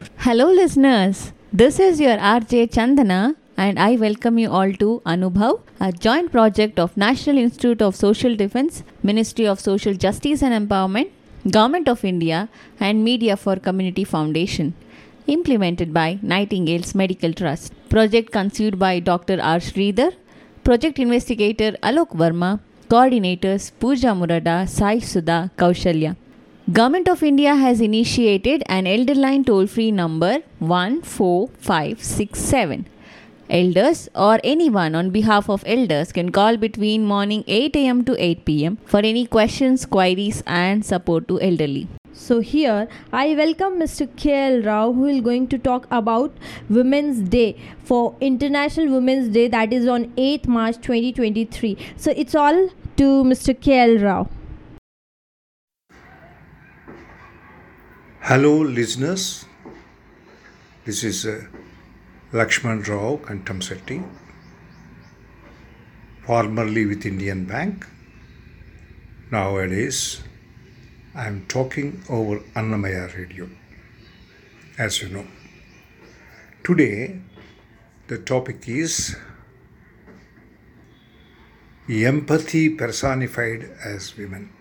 [0.00, 1.32] Hello, listeners.
[1.52, 6.78] This is your RJ Chandana, and I welcome you all to Anubhav, a joint project
[6.78, 11.10] of National Institute of Social Defense, Ministry of Social Justice and Empowerment,
[11.50, 12.48] Government of India,
[12.78, 14.74] and Media for Community Foundation.
[15.26, 17.72] Implemented by Nightingale's Medical Trust.
[17.88, 19.40] Project conceived by Dr.
[19.40, 19.58] R.
[19.58, 20.12] Sridhar,
[20.62, 26.16] Project Investigator Alok Verma, Coordinators Pooja Murada, Sai Sudha, Kaushalya.
[26.72, 32.86] Government of India has initiated an elder line toll free number 14567.
[33.48, 38.44] Elders or anyone on behalf of elders can call between morning 8 am to 8
[38.44, 41.86] pm for any questions, queries and support to elderly.
[42.12, 44.08] So here I welcome Mr.
[44.08, 46.36] KL Rao who is going to talk about
[46.68, 51.78] Women's Day for International Women's Day that is on 8th March 2023.
[51.96, 53.54] So it's all to Mr.
[53.54, 54.28] KL Rao.
[58.28, 59.44] Hello, listeners.
[60.84, 61.44] This is uh,
[62.32, 64.02] Lakshman Rao Kantamsetti,
[66.24, 67.86] formerly with Indian Bank.
[69.30, 70.24] Nowadays,
[71.14, 73.48] I am talking over Annamaya Radio,
[74.76, 75.26] as you know.
[76.64, 77.20] Today,
[78.08, 79.14] the topic is
[81.88, 84.55] empathy personified as women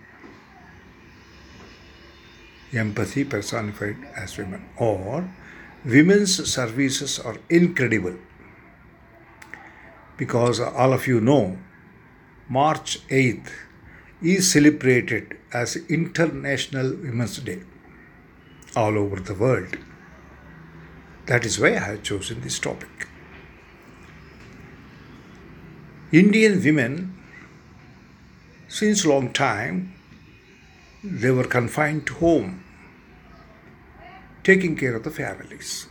[2.76, 5.30] empathy personified as women, or
[5.84, 8.16] women's services are incredible.
[10.18, 11.58] Because all of you know,
[12.48, 13.52] March 8th
[14.22, 17.62] is celebrated as International Women's Day
[18.76, 19.78] all over the world.
[21.28, 23.08] That is why I have chosen this topic.
[26.12, 27.18] Indian women,
[28.68, 29.94] since long time,
[31.04, 32.64] they were confined to home
[34.46, 35.88] taking care of the families,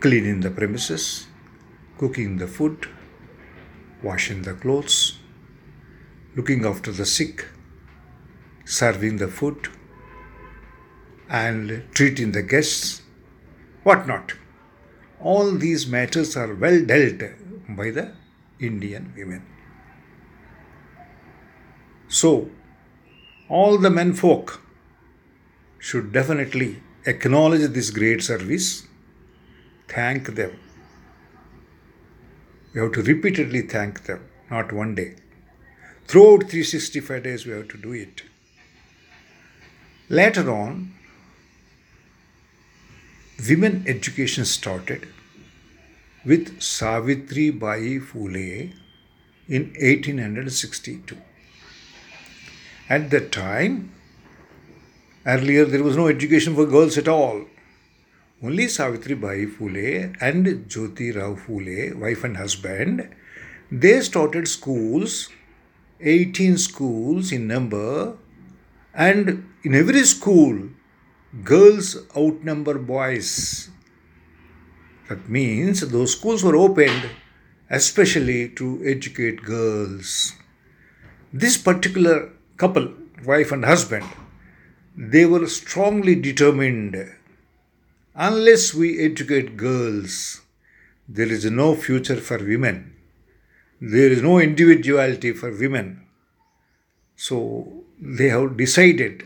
[0.00, 1.28] cleaning the premises,
[1.98, 2.88] cooking the food,
[4.02, 5.18] washing the clothes,
[6.34, 7.46] looking after the sick,
[8.64, 9.68] serving the food,
[11.28, 13.02] and treating the guests,
[13.84, 14.34] whatnot.
[15.20, 17.22] All these matters are well dealt
[17.68, 18.12] by the
[18.58, 19.44] Indian women.
[22.08, 22.50] So,
[23.48, 24.60] all the men folk
[25.78, 28.86] should definitely acknowledge this great service,
[29.88, 30.58] thank them.
[32.74, 35.16] We have to repeatedly thank them, not one day.
[36.06, 38.22] Throughout 365 days, we have to do it.
[40.08, 40.94] Later on,
[43.48, 45.06] women education started
[46.24, 48.72] with Savitri Bai Phule
[49.48, 51.16] in 1862.
[52.88, 53.92] At that time,
[55.28, 57.44] earlier there was no education for girls at all.
[58.42, 63.14] Only Savitri Bai Phule and Jyoti Rao Phule, wife and husband,
[63.70, 65.28] they started schools,
[66.00, 68.16] 18 schools in number,
[68.94, 70.70] and in every school,
[71.44, 73.70] girls outnumber boys.
[75.08, 77.10] That means those schools were opened
[77.70, 80.32] especially to educate girls.
[81.32, 82.92] This particular couple,
[83.24, 84.06] wife and husband,
[85.00, 86.96] they were strongly determined
[88.16, 90.40] unless we educate girls,
[91.08, 92.96] there is no future for women.
[93.80, 96.04] There is no individuality for women.
[97.14, 99.24] So they have decided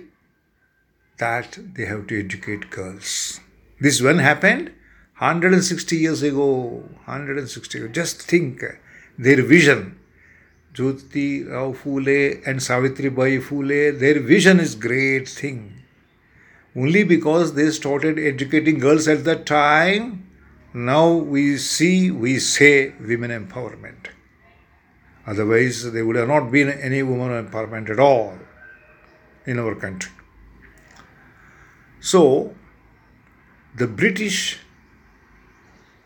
[1.17, 3.41] that they have to educate girls.
[3.81, 4.73] This when happened?
[5.19, 6.85] 160 years ago.
[7.07, 7.93] 160 years.
[7.93, 8.63] Just think
[9.17, 9.99] their vision.
[10.75, 15.83] Jyoti Rao Phule and Savitri Bai Phule, their vision is great thing.
[16.75, 20.27] Only because they started educating girls at that time,
[20.73, 24.07] now we see, we say women empowerment.
[25.27, 28.39] Otherwise, there would have not been any women empowerment at all
[29.45, 30.11] in our country.
[32.01, 32.55] So,
[33.75, 34.59] the British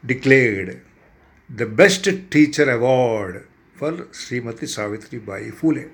[0.04, 0.82] declared
[1.48, 5.90] the best teacher award for Srimati Savitri Bai Phule.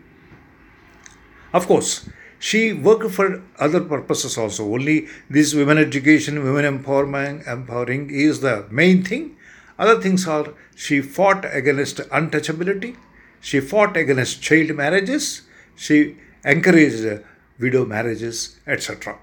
[1.52, 2.08] Of course,
[2.38, 4.64] she worked for other purposes also.
[4.72, 9.36] Only this women education, women empowerment, empowering is the main thing.
[9.78, 12.96] Other things are she fought against untouchability,
[13.40, 15.42] she fought against child marriages,
[15.74, 17.22] she encouraged
[17.58, 19.18] widow marriages, etc.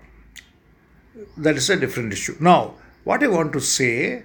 [1.38, 2.36] That is a different issue.
[2.40, 4.24] Now, what I want to say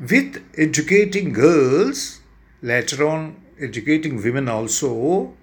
[0.00, 2.19] with educating girls,
[2.62, 5.34] later on educating women also,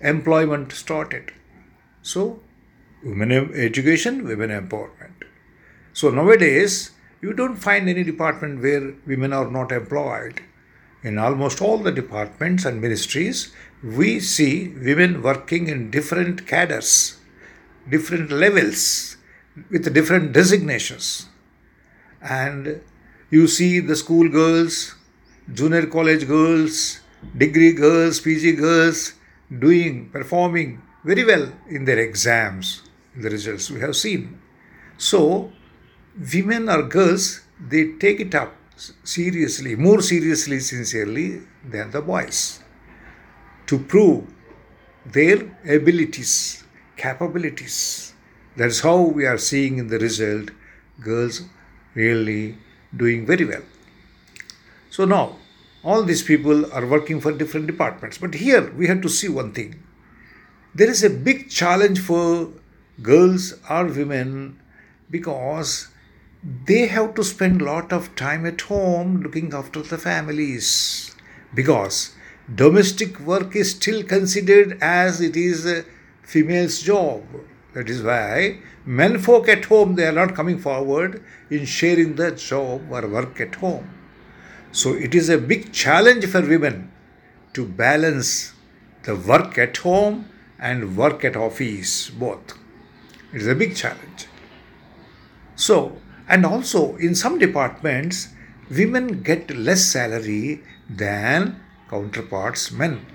[0.00, 1.32] employment started.
[2.02, 2.40] So,
[3.04, 5.24] women education, women empowerment.
[5.92, 10.40] So nowadays, you don't find any department where women are not employed.
[11.02, 13.52] In almost all the departments and ministries,
[13.82, 17.18] we see women working in different cadres,
[17.88, 19.16] different levels,
[19.70, 21.26] with different designations.
[22.20, 22.80] And
[23.30, 24.94] you see the school girls,
[25.52, 27.00] junior college girls,
[27.36, 29.14] degree girls, PG girls
[29.58, 32.82] doing, performing very well in their exams,
[33.16, 34.40] the results we have seen.
[34.96, 35.52] So,
[36.34, 38.54] women or girls, they take it up
[39.04, 42.60] seriously, more seriously, sincerely than the boys
[43.66, 44.24] to prove
[45.06, 46.64] their abilities,
[46.96, 48.14] capabilities.
[48.56, 50.50] That's how we are seeing in the result
[51.00, 51.42] girls
[51.94, 52.58] really
[52.94, 53.62] doing very well.
[54.92, 55.38] So now,
[55.82, 58.18] all these people are working for different departments.
[58.18, 59.82] But here we have to see one thing.
[60.74, 62.50] There is a big challenge for
[63.00, 64.60] girls or women
[65.10, 65.88] because
[66.66, 71.16] they have to spend a lot of time at home looking after the families
[71.54, 72.14] because
[72.54, 75.84] domestic work is still considered as it is a
[76.22, 77.22] female's job
[77.72, 82.30] that is why men folk at home they are not coming forward in sharing the
[82.32, 83.88] job or work at home
[84.72, 86.90] so it is a big challenge for women
[87.52, 88.52] to balance
[89.04, 90.28] the work at home
[90.58, 92.58] and work at office both
[93.32, 94.26] it is a big challenge
[95.54, 98.28] so, and also in some departments,
[98.70, 101.60] women get less salary than
[101.90, 103.06] counterparts men.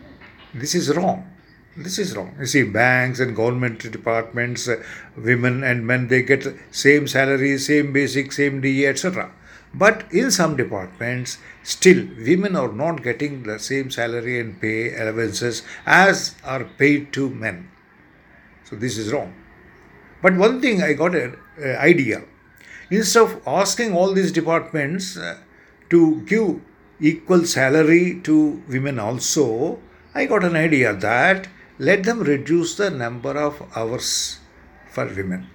[0.54, 1.30] This is wrong.
[1.76, 2.36] This is wrong.
[2.40, 4.82] You see, banks and government departments, uh,
[5.16, 9.32] women and men, they get same salary, same basic, same DA, etc.
[9.74, 15.64] But in some departments, still women are not getting the same salary and pay allowances
[15.86, 17.70] as are paid to men.
[18.64, 19.34] So this is wrong.
[20.22, 22.24] But one thing I got an idea.
[22.90, 25.38] Instead of asking all these departments uh,
[25.90, 26.62] to give
[27.00, 29.80] equal salary to women also,
[30.16, 31.48] I got an idea that
[31.78, 34.40] let them reduce the number of hours
[34.90, 35.48] for women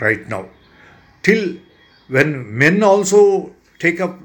[0.00, 0.48] right now.
[1.22, 1.58] Till
[2.08, 4.18] when men also take up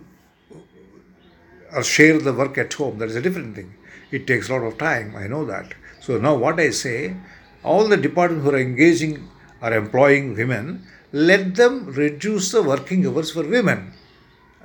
[1.74, 3.74] or share the work at home, that is a different thing.
[4.12, 5.74] It takes a lot of time, I know that.
[6.00, 7.16] So now what I say,
[7.64, 9.30] all the departments who are engaging
[9.62, 13.94] or employing women, let them reduce the working hours for women.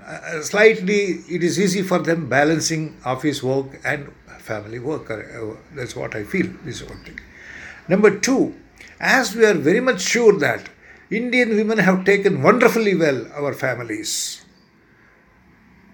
[0.04, 5.10] Uh, slightly, it is easy for them balancing office work and family work.
[5.10, 6.46] Uh, That's what I feel.
[6.64, 7.20] This is one thing.
[7.88, 8.54] Number two,
[9.00, 10.68] as we are very much sure that
[11.10, 14.44] Indian women have taken wonderfully well our families,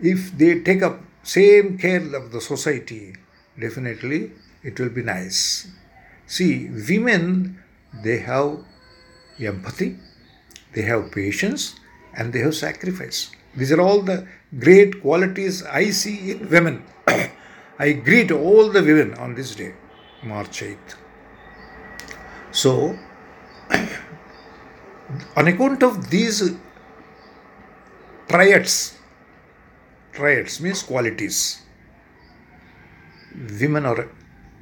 [0.00, 3.14] if they take up same care of the society,
[3.58, 4.32] definitely
[4.62, 5.68] it will be nice.
[6.26, 7.62] See, women,
[8.02, 8.58] they have
[9.40, 9.96] empathy,
[10.72, 11.76] they have patience,
[12.16, 13.30] and they have sacrifice.
[13.56, 14.26] These are all the
[14.58, 16.84] great qualities I see in women.
[17.78, 19.74] I greet all the women on this day,
[20.22, 20.96] March 8th.
[22.50, 22.98] So,
[25.36, 26.52] on account of these
[28.28, 28.98] triads,
[30.12, 31.62] triads means qualities,
[33.60, 34.08] women are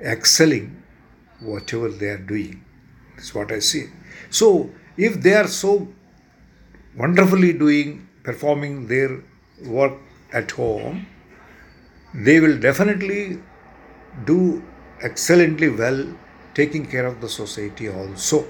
[0.01, 0.83] excelling
[1.41, 2.65] whatever they are doing.
[3.17, 3.87] That's what I see.
[4.31, 5.89] So, if they are so
[6.97, 9.23] wonderfully doing, performing their
[9.65, 9.95] work
[10.33, 11.07] at home,
[12.15, 13.41] they will definitely
[14.25, 14.63] do
[15.01, 16.07] excellently well
[16.55, 18.47] taking care of the society also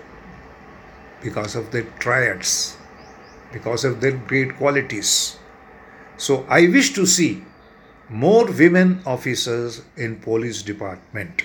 [1.23, 2.76] because of their triads,
[3.52, 5.38] because of their great qualities.
[6.17, 7.45] So I wish to see
[8.09, 11.43] more women officers in police department.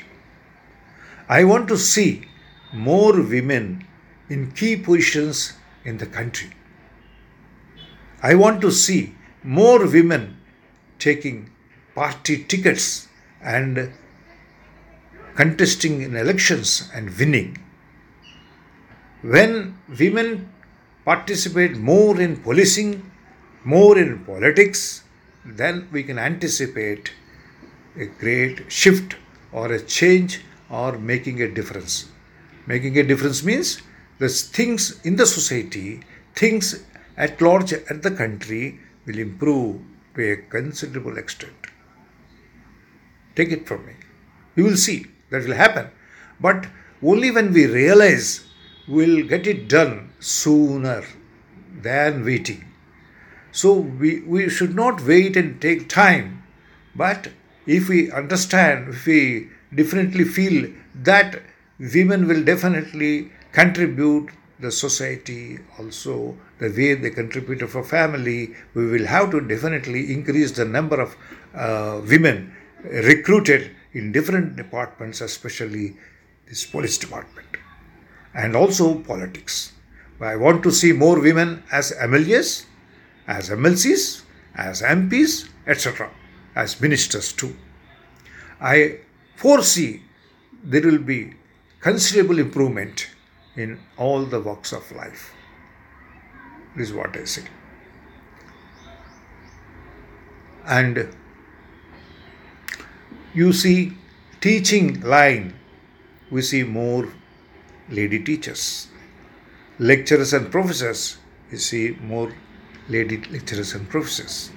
[1.30, 2.26] I want to see
[2.74, 3.86] more women
[4.30, 5.54] in key positions
[5.86, 6.52] in the country.
[8.22, 10.38] I want to see more women
[11.00, 11.52] taking
[11.96, 13.08] party tickets
[13.42, 13.92] and
[15.36, 17.58] contesting in elections and winning.
[19.34, 20.50] When women
[21.04, 23.12] participate more in policing,
[23.66, 25.04] more in politics,
[25.44, 27.12] then we can anticipate
[27.98, 29.18] a great shift
[29.52, 32.06] or a change or making a difference.
[32.68, 33.82] Making a difference means
[34.20, 36.00] the things in the society,
[36.34, 36.86] things
[37.18, 39.82] at large at the country will improve
[40.16, 41.68] to a considerable extent.
[43.36, 43.94] Take it from me.
[44.56, 45.90] You will see that will happen.
[46.40, 46.68] But
[47.04, 48.47] only when we realize
[48.88, 51.04] we'll get it done sooner
[51.82, 52.64] than waiting.
[53.52, 56.44] So we, we should not wait and take time.
[56.96, 57.30] But
[57.66, 61.42] if we understand, if we definitely feel that
[61.80, 64.30] women will definitely contribute
[64.60, 70.52] the society also the way they contribute for family we will have to definitely increase
[70.52, 71.16] the number of
[71.54, 72.52] uh, women
[72.84, 75.96] recruited in different departments especially
[76.48, 77.48] this police department
[78.44, 79.58] and also politics
[80.32, 82.52] i want to see more women as mlas
[83.38, 84.06] as mlcs
[84.68, 85.34] as mps
[85.76, 86.10] etc
[86.64, 87.54] as ministers too
[88.76, 88.78] i
[89.44, 89.92] foresee
[90.64, 91.20] there will be
[91.80, 93.08] considerable improvement
[93.56, 95.34] in all the walks of life.
[96.76, 97.44] This is what I say.
[100.66, 101.16] And
[103.34, 103.94] you see,
[104.42, 105.54] teaching line,
[106.30, 107.08] we see more
[107.90, 108.88] lady teachers.
[109.80, 111.18] Lecturers and professors,
[111.52, 112.34] you see more
[112.90, 114.52] lady lecturers and professors.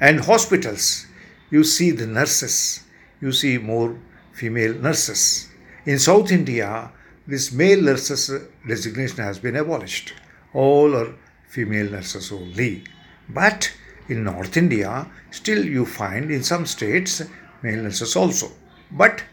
[0.00, 1.06] And hospitals,
[1.50, 2.82] you see the nurses,
[3.20, 3.98] you see more
[4.32, 5.48] female nurses.
[5.84, 6.90] In South India,
[7.26, 8.30] this male nurses
[8.66, 10.14] designation has been abolished.
[10.52, 11.14] All are
[11.48, 12.84] female nurses only.
[13.28, 13.72] But
[14.08, 17.22] in North India, still you find in some states
[17.62, 18.52] male nurses also.
[18.90, 19.24] But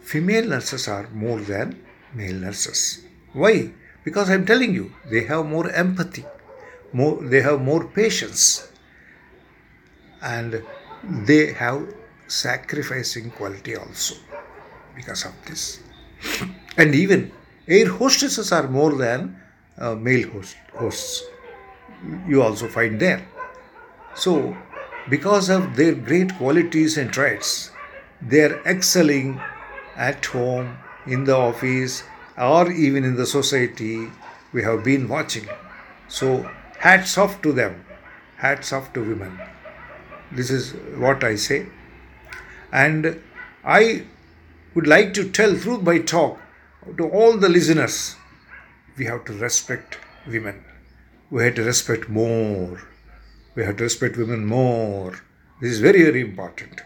[0.00, 1.80] female nurses are more than
[2.14, 3.02] male nurses.
[3.32, 3.70] Why?
[4.04, 6.24] Because I'm telling you, they have more empathy,
[6.92, 8.68] more they have more patience,
[10.22, 10.62] and
[11.02, 11.94] they have
[12.28, 14.16] sacrificing quality also
[14.94, 15.80] because of this.
[16.78, 17.32] And even
[17.66, 19.40] air hostesses are more than
[19.78, 21.22] uh, male host, hosts.
[22.28, 23.26] You also find there.
[24.14, 24.56] So,
[25.08, 27.70] because of their great qualities and traits,
[28.20, 29.40] they are excelling
[29.96, 32.02] at home, in the office,
[32.36, 34.10] or even in the society.
[34.52, 35.48] We have been watching.
[36.08, 36.48] So,
[36.78, 37.84] hats off to them,
[38.36, 39.38] hats off to women.
[40.32, 41.66] This is what I say.
[42.72, 43.22] And
[43.64, 44.04] I
[44.74, 46.38] would like to tell through my talk
[46.96, 48.16] to all the listeners
[48.96, 50.64] we have to respect women.
[51.30, 52.80] We have to respect more.
[53.54, 55.18] We have to respect women more.
[55.60, 56.82] This is very, very important.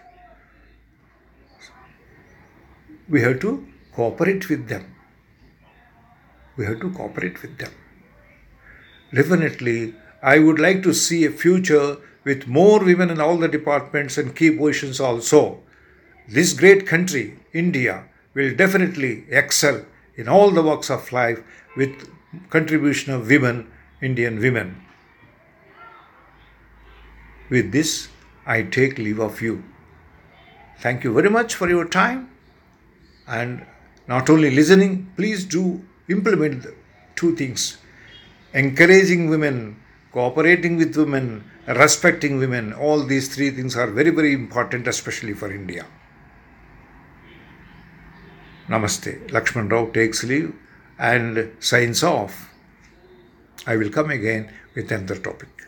[3.09, 4.95] We have to cooperate with them.
[6.57, 7.73] We have to cooperate with them.
[9.15, 14.19] Definitely, I would like to see a future with more women in all the departments
[14.19, 15.61] and key positions also.
[16.29, 18.05] This great country, India,
[18.35, 19.85] will definitely excel
[20.17, 21.41] in all the walks of life
[21.77, 22.09] with
[22.51, 23.71] contribution of women,
[24.01, 24.83] Indian women.
[27.49, 28.09] With this,
[28.47, 29.65] I take leave of you.
[30.79, 32.31] Thank you very much for your time
[33.27, 33.67] and
[34.11, 36.75] not only listening, please do implement the
[37.15, 37.79] two things
[38.53, 39.81] encouraging women,
[40.13, 42.73] cooperating with women, respecting women.
[42.73, 45.87] All these three things are very, very important, especially for India.
[48.69, 49.29] Namaste.
[49.31, 50.53] Lakshman Rao takes leave
[50.99, 52.53] and signs off.
[53.67, 55.60] I will come again with another topic.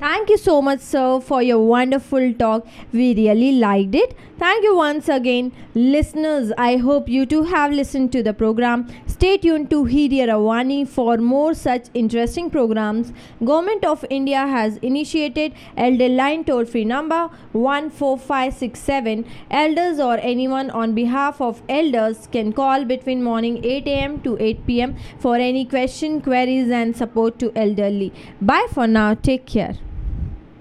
[0.00, 2.66] Thank you so much, sir, for your wonderful talk.
[2.92, 4.16] We really liked it.
[4.38, 6.52] Thank you once again, listeners.
[6.58, 8.88] I hope you too have listened to the program.
[9.06, 13.12] Stay tuned to Hiriyara Vani for more such interesting programs.
[13.44, 19.24] Government of India has initiated Elder Line toll free number 14567.
[19.50, 24.66] Elders or anyone on behalf of elders can call between morning 8 am to 8
[24.66, 28.12] pm for any question, queries, and support to elderly.
[28.42, 29.14] Bye for now.
[29.14, 29.76] Take care.